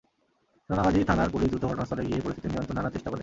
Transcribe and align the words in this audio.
সোনাগাজী 0.69 0.99
থানার 1.03 1.29
পুলিশ 1.33 1.47
দ্রুত 1.49 1.63
ঘটনাস্থলে 1.65 2.03
গিয়ে 2.07 2.23
পরিস্থিতি 2.25 2.47
নিয়ন্ত্রণে 2.47 2.81
আনার 2.81 2.93
চেষ্টা 2.95 3.09
করে। 3.09 3.19